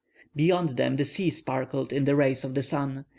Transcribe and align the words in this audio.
Beyond 0.35 0.77
them 0.77 0.95
the 0.95 1.05
sea 1.05 1.29
sparkled 1.29 1.93
in 1.93 2.05
the 2.05 2.15
rays 2.15 2.43
of 2.43 2.55
the 2.55 2.63
sun. 2.63 3.05